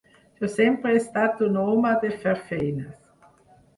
Jo 0.43 0.47
sempre 0.53 0.93
he 0.95 1.01
estat 1.01 1.45
un 1.49 1.59
home 1.65 1.93
de 2.05 2.13
fer 2.25 2.37
feines. 2.51 3.09